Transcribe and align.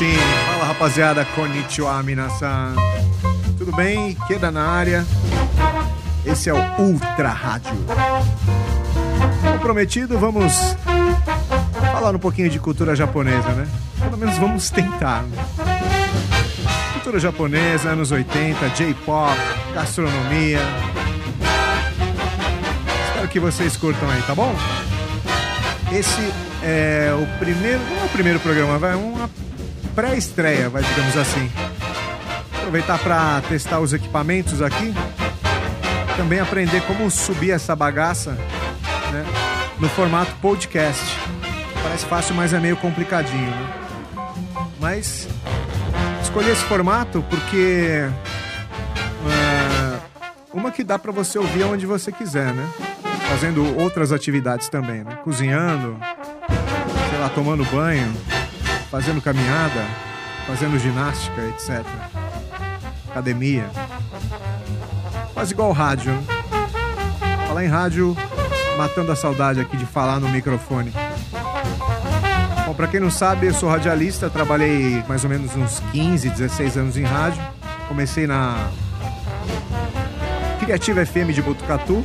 sim. 0.00 0.16
Fala 0.46 0.64
rapaziada, 0.64 1.26
konnichiwa 1.26 2.02
minasan. 2.02 2.74
Tudo 3.58 3.70
bem? 3.70 4.16
Queda 4.26 4.50
na 4.50 4.66
área. 4.66 5.04
Esse 6.24 6.48
é 6.48 6.54
o 6.54 6.80
Ultra 6.80 7.28
Rádio. 7.28 7.72
Como 9.42 9.58
prometido, 9.58 10.18
vamos 10.18 10.74
falar 11.92 12.16
um 12.16 12.18
pouquinho 12.18 12.48
de 12.48 12.58
cultura 12.58 12.96
japonesa, 12.96 13.50
né? 13.50 13.68
Pelo 13.98 14.16
menos 14.16 14.38
vamos 14.38 14.70
tentar. 14.70 15.22
Né? 15.22 15.44
Cultura 16.94 17.20
japonesa, 17.20 17.90
anos 17.90 18.10
80, 18.10 18.70
J-pop, 18.70 19.36
gastronomia. 19.74 20.60
Espero 23.06 23.28
que 23.28 23.38
vocês 23.38 23.76
curtam 23.76 24.08
aí, 24.08 24.22
tá 24.22 24.34
bom? 24.34 24.54
Esse 25.92 26.32
é 26.62 27.12
o 27.12 27.38
primeiro, 27.38 27.80
não 27.90 28.00
é 28.00 28.04
o 28.06 28.08
primeiro 28.08 28.40
programa, 28.40 28.78
vai 28.78 28.94
uma 28.94 29.28
pré-estreia, 29.94 30.68
vai 30.68 30.82
digamos 30.82 31.16
assim. 31.16 31.50
Aproveitar 32.56 32.98
para 32.98 33.40
testar 33.48 33.80
os 33.80 33.92
equipamentos 33.92 34.62
aqui, 34.62 34.94
também 36.16 36.40
aprender 36.40 36.82
como 36.82 37.10
subir 37.10 37.50
essa 37.50 37.74
bagaça, 37.74 38.32
né, 39.12 39.24
no 39.78 39.88
formato 39.88 40.32
podcast. 40.40 41.16
Parece 41.82 42.06
fácil, 42.06 42.34
mas 42.34 42.52
é 42.52 42.60
meio 42.60 42.76
complicadinho, 42.76 43.50
né? 43.50 43.74
Mas 44.78 45.28
escolhi 46.22 46.50
esse 46.50 46.64
formato 46.64 47.24
porque 47.28 48.08
uh, 49.24 50.00
uma 50.52 50.70
que 50.70 50.84
dá 50.84 50.98
para 50.98 51.12
você 51.12 51.38
ouvir 51.38 51.64
onde 51.64 51.86
você 51.86 52.12
quiser, 52.12 52.52
né? 52.52 52.68
fazendo 53.30 53.78
outras 53.78 54.10
atividades 54.10 54.68
também, 54.68 55.04
né? 55.04 55.16
Cozinhando, 55.22 55.96
sei 57.08 57.18
lá, 57.20 57.28
tomando 57.28 57.64
banho, 57.66 58.12
fazendo 58.90 59.22
caminhada, 59.22 59.86
fazendo 60.46 60.78
ginástica, 60.78 61.42
etc. 61.42 61.84
Academia. 63.10 63.70
Quase 65.32 65.52
igual 65.52 65.72
rádio, 65.72 66.12
né? 66.12 66.22
Falar 67.46 67.64
em 67.64 67.68
rádio, 67.68 68.16
matando 68.76 69.12
a 69.12 69.16
saudade 69.16 69.60
aqui 69.60 69.76
de 69.76 69.86
falar 69.86 70.18
no 70.18 70.28
microfone. 70.28 70.92
Bom, 72.66 72.74
pra 72.74 72.86
quem 72.86 73.00
não 73.00 73.10
sabe, 73.10 73.46
eu 73.46 73.54
sou 73.54 73.68
radialista, 73.68 74.28
trabalhei 74.28 75.02
mais 75.08 75.24
ou 75.24 75.30
menos 75.30 75.54
uns 75.56 75.80
15, 75.92 76.28
16 76.30 76.76
anos 76.76 76.96
em 76.96 77.04
rádio. 77.04 77.42
Comecei 77.88 78.26
na 78.26 78.70
Criativa 80.60 81.04
FM 81.04 81.32
de 81.32 81.42
Botucatu, 81.42 82.04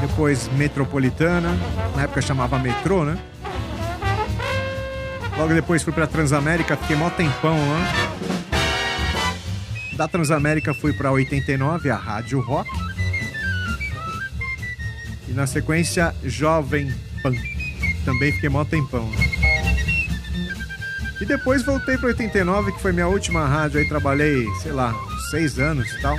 depois 0.00 0.48
Metropolitana, 0.56 1.56
na 1.96 2.02
época 2.02 2.20
chamava 2.20 2.58
Metrô, 2.58 3.04
né? 3.04 3.18
Logo 5.38 5.54
depois 5.54 5.84
fui 5.84 5.92
pra 5.92 6.04
Transamérica, 6.04 6.76
fiquei 6.76 6.96
mó 6.96 7.08
tempão 7.10 7.56
lá. 7.56 7.80
Da 9.96 10.08
Transamérica 10.08 10.74
fui 10.74 10.92
pra 10.92 11.12
89, 11.12 11.90
a 11.90 11.96
Rádio 11.96 12.40
Rock. 12.40 12.68
E 15.28 15.32
na 15.32 15.46
sequência, 15.46 16.12
Jovem 16.24 16.92
Pan. 17.22 17.32
Também 18.04 18.32
fiquei 18.32 18.48
mó 18.48 18.64
tempão. 18.64 19.08
E 21.20 21.24
depois 21.24 21.62
voltei 21.62 21.96
para 21.96 22.08
89, 22.08 22.72
que 22.72 22.80
foi 22.80 22.92
minha 22.92 23.06
última 23.06 23.46
rádio. 23.46 23.78
Aí 23.78 23.88
trabalhei, 23.88 24.44
sei 24.62 24.72
lá, 24.72 24.92
seis 25.30 25.60
anos 25.60 25.88
e 25.92 26.00
tal. 26.00 26.16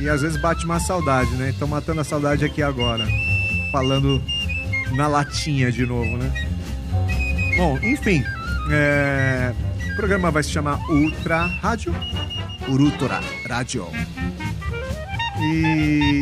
E 0.00 0.08
às 0.08 0.22
vezes 0.22 0.40
bate 0.40 0.64
uma 0.64 0.78
saudade, 0.78 1.30
né? 1.32 1.52
Então 1.54 1.66
matando 1.66 2.00
a 2.00 2.04
saudade 2.04 2.44
aqui 2.44 2.62
agora. 2.62 3.04
Falando 3.72 4.22
na 4.92 5.08
latinha 5.08 5.72
de 5.72 5.84
novo, 5.84 6.16
né? 6.18 6.51
Bom, 7.56 7.78
enfim. 7.82 8.24
É... 8.70 9.52
O 9.92 9.96
programa 9.96 10.30
vai 10.30 10.42
se 10.42 10.50
chamar 10.50 10.78
Ultra 10.90 11.46
Rádio. 11.46 11.94
Urutora 12.68 13.20
Rádio. 13.48 13.86
E 15.40 16.20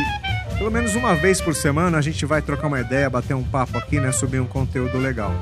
pelo 0.59 0.71
menos 0.71 0.94
uma 0.94 1.15
vez 1.15 1.41
por 1.41 1.55
semana 1.55 1.99
a 1.99 2.00
gente 2.00 2.25
vai 2.27 2.43
trocar 2.43 2.66
uma 2.66 2.81
ideia, 2.81 3.09
bater 3.09 3.34
um 3.34 3.44
papo 3.44 3.78
aqui, 3.78 4.00
né? 4.00 4.10
Subir 4.12 4.41
um 4.41 4.47
conteúdo 4.47 4.99
legal. 4.99 5.32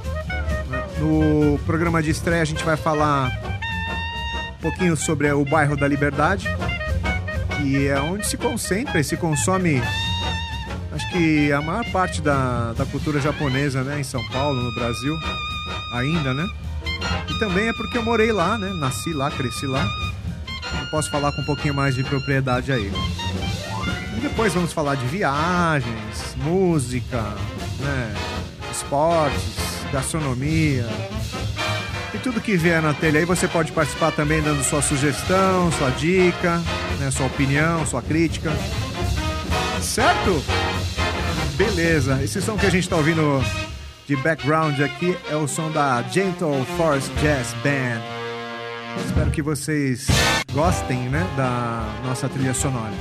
No 0.99 1.59
programa 1.61 2.03
de 2.03 2.11
estreia 2.11 2.43
a 2.43 2.45
gente 2.45 2.65
vai 2.65 2.77
falar 2.77 3.31
um 4.59 4.61
pouquinho 4.61 4.97
sobre 4.97 5.31
o 5.33 5.45
bairro 5.45 5.77
da 5.77 5.87
Liberdade 5.87 6.49
que 7.59 7.89
é 7.89 8.01
onde 8.01 8.27
se 8.27 8.37
concentra 8.37 9.01
e 9.01 9.05
se 9.05 9.17
consome, 9.17 9.83
acho 10.93 11.11
que 11.11 11.53
a 11.53 11.61
maior 11.61 11.85
parte 11.91 12.23
da, 12.23 12.73
da 12.73 12.87
cultura 12.87 13.21
japonesa, 13.21 13.83
né, 13.83 14.01
em 14.01 14.05
São 14.05 14.25
Paulo, 14.29 14.63
no 14.63 14.75
Brasil, 14.75 15.15
ainda, 15.93 16.35
né? 16.35 16.47
E 17.29 17.39
também 17.39 17.69
é 17.69 17.73
porque 17.73 17.99
eu 17.99 18.03
morei 18.03 18.33
lá, 18.33 18.59
né? 18.59 18.73
Nasci 18.75 19.13
lá, 19.13 19.31
cresci 19.31 19.67
lá. 19.67 19.87
Eu 20.81 20.91
posso 20.91 21.11
falar 21.11 21.33
com 21.33 21.43
um 21.43 21.47
pouquinho 21.47 21.75
mais 21.75 21.95
de 21.95 22.05
propriedade 22.05 22.73
aí. 22.73 22.93
E 24.17 24.21
depois 24.21 24.53
vamos 24.55 24.73
falar 24.73 24.95
de 24.97 25.07
viagens, 25.07 26.37
música, 26.37 27.23
né? 27.81 28.15
Esportes, 28.71 29.83
gastronomia, 29.93 30.87
e 32.15 32.19
tudo 32.19 32.41
que 32.41 32.57
vier 32.57 32.81
na 32.81 32.95
telha 32.95 33.21
aí 33.21 33.27
você 33.27 33.47
pode 33.47 33.71
participar 33.71 34.13
também 34.13 34.41
dando 34.41 34.65
sua 34.65 34.81
sugestão, 34.81 35.71
sua 35.73 35.91
dica, 35.91 36.61
né, 36.99 37.11
sua 37.11 37.27
opinião, 37.27 37.85
sua 37.87 38.01
crítica. 38.01 38.51
Certo? 39.81 40.43
Beleza. 41.57 42.23
Esse 42.23 42.41
som 42.41 42.57
que 42.57 42.67
a 42.67 42.71
gente 42.71 42.85
está 42.85 42.97
ouvindo 42.97 43.43
de 44.09 44.17
background 44.17 44.81
aqui 44.81 45.17
é 45.31 45.37
o 45.37 45.47
som 45.47 45.71
da 45.71 46.03
Gentle 46.03 46.65
Force 46.79 47.11
Jazz 47.21 47.53
Band. 47.63 48.01
Espero 49.05 49.31
que 49.31 49.43
vocês 49.43 50.07
gostem, 50.51 51.11
né, 51.11 51.29
da 51.37 51.87
nossa 52.03 52.27
trilha 52.27 52.55
sonora. 52.55 52.95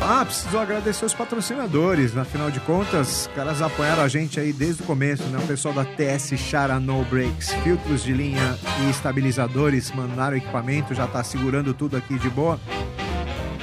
Ah, 0.00 0.24
preciso 0.24 0.58
agradecer 0.58 1.04
os 1.04 1.12
patrocinadores. 1.12 2.16
Afinal 2.16 2.50
de 2.50 2.58
contas, 2.60 3.28
caras 3.36 3.60
apoiaram 3.60 4.02
a 4.02 4.08
gente 4.08 4.40
aí 4.40 4.50
desde 4.50 4.82
o 4.82 4.86
começo, 4.86 5.24
né? 5.24 5.38
O 5.38 5.46
pessoal 5.46 5.74
da 5.74 5.84
TS 5.84 6.32
Chara 6.38 6.80
No 6.80 7.04
Brakes, 7.04 7.52
filtros 7.62 8.02
de 8.02 8.14
linha 8.14 8.58
e 8.80 8.90
estabilizadores, 8.90 9.92
mandaram 9.92 10.38
equipamento, 10.38 10.94
já 10.94 11.06
tá 11.06 11.22
segurando 11.22 11.74
tudo 11.74 11.98
aqui 11.98 12.18
de 12.18 12.30
boa. 12.30 12.58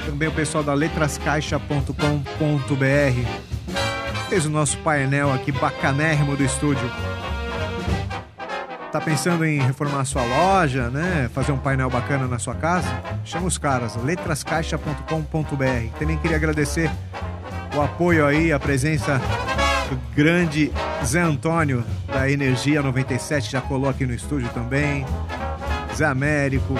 Também 0.06 0.28
o 0.28 0.32
pessoal 0.32 0.62
da 0.62 0.74
letrascaixa.com.br 0.74 3.49
fez 4.30 4.46
o 4.46 4.50
nosso 4.50 4.78
painel 4.78 5.32
aqui 5.32 5.50
bacanérrimo 5.50 6.36
do 6.36 6.44
estúdio. 6.44 6.88
Tá 8.92 9.00
pensando 9.00 9.44
em 9.44 9.60
reformar 9.60 10.04
sua 10.04 10.22
loja, 10.22 10.88
né? 10.88 11.28
Fazer 11.34 11.50
um 11.50 11.58
painel 11.58 11.90
bacana 11.90 12.28
na 12.28 12.38
sua 12.38 12.54
casa? 12.54 12.86
Chama 13.24 13.48
os 13.48 13.58
caras, 13.58 13.96
letrascaixa.com.br. 13.96 15.98
Também 15.98 16.16
queria 16.18 16.36
agradecer 16.36 16.88
o 17.74 17.82
apoio 17.82 18.24
aí, 18.24 18.52
a 18.52 18.60
presença 18.60 19.20
do 19.88 19.98
grande 20.14 20.70
Zé 21.04 21.22
Antônio 21.22 21.84
da 22.06 22.30
Energia 22.30 22.82
97, 22.82 23.50
já 23.50 23.60
colou 23.60 23.90
aqui 23.90 24.06
no 24.06 24.14
estúdio 24.14 24.48
também. 24.50 25.04
Zé 25.92 26.04
Américo. 26.04 26.74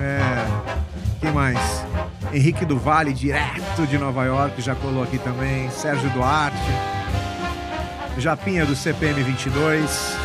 É, 0.00 0.44
quem 1.20 1.30
mais? 1.30 1.83
Henrique 2.34 2.64
do 2.64 2.76
Vale, 2.76 3.12
direto 3.12 3.86
de 3.86 3.96
Nova 3.96 4.24
York, 4.24 4.60
já 4.60 4.74
colou 4.74 5.04
aqui 5.04 5.18
também. 5.18 5.70
Sérgio 5.70 6.10
Duarte. 6.10 6.56
Japinha 8.18 8.66
do 8.66 8.74
CPM 8.74 9.22
22. 9.22 10.16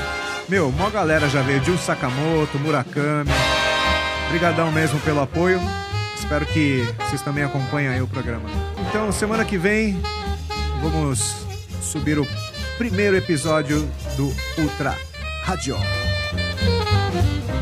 Meu, 0.49 0.71
mó 0.71 0.89
galera 0.89 1.29
já 1.29 1.43
veio. 1.43 1.63
Jun 1.63 1.77
Sakamoto, 1.77 2.57
Murakami. 2.57 3.29
Obrigadão 4.27 4.71
mesmo 4.71 4.99
pelo 5.01 5.21
apoio. 5.21 5.61
Espero 6.17 6.47
que 6.47 6.83
vocês 6.99 7.21
também 7.21 7.43
acompanhem 7.43 7.89
aí 7.89 8.01
o 8.01 8.07
programa. 8.07 8.49
Então, 8.89 9.11
semana 9.11 9.45
que 9.45 9.57
vem, 9.57 10.01
vamos 10.81 11.45
subir 11.79 12.17
o 12.17 12.27
primeiro 12.79 13.17
episódio 13.17 13.87
do 14.17 14.33
Ultra 14.57 14.95
Radio. 15.43 15.77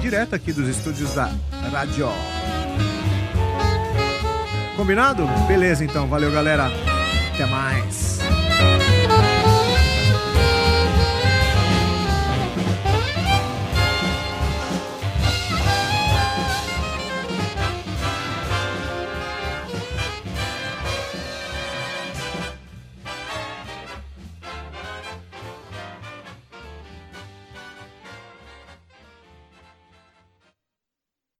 Direto 0.01 0.35
aqui 0.35 0.53
dos 0.53 0.69
estúdios 0.69 1.13
da 1.13 1.31
Radio. 1.69 2.07
Combinado? 4.77 5.25
Beleza, 5.47 5.83
então. 5.83 6.07
Valeu, 6.07 6.31
galera. 6.31 6.71
Até 7.33 7.47
mais. 7.47 8.16